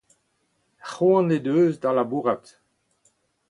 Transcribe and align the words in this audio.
C'hoant 0.89 1.31
he 1.35 1.39
deus 1.49 1.75
da 1.83 1.91
labourat. 1.99 2.45